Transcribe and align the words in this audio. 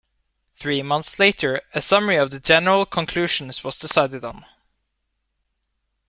Three 0.55 0.81
months 0.81 1.19
later, 1.19 1.61
a 1.75 1.79
summary 1.79 2.15
of 2.15 2.31
the 2.31 2.39
general 2.39 2.87
conclusions 2.87 3.63
was 3.63 3.77
decided 3.77 4.25
on. 4.25 4.47